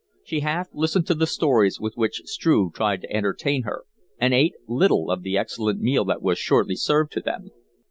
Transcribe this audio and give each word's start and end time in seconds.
She 0.23 0.39
half 0.39 0.67
listened 0.73 1.05
to 1.05 1.13
the 1.13 1.27
stories 1.27 1.79
with 1.79 1.93
which 1.95 2.23
Struve 2.25 2.73
tried 2.73 3.01
to 3.01 3.13
entertain 3.15 3.61
her 3.65 3.83
and 4.17 4.33
ate 4.33 4.55
little 4.67 5.11
of 5.11 5.21
the 5.21 5.37
excellent 5.37 5.79
meal 5.79 6.05
that 6.05 6.23
was 6.23 6.39
shortly 6.39 6.75
served 6.75 7.11
to 7.11 7.21
them. 7.21 7.51